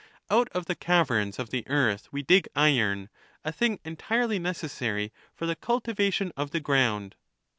[0.31, 3.07] Out of the caverns of the earth we dig iron,
[3.45, 7.13] a thing entirely necessary for the cultivation of the ground.